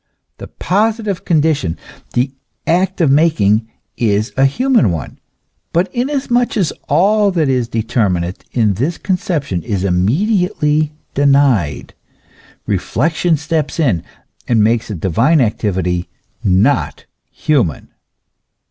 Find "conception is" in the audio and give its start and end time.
8.97-9.83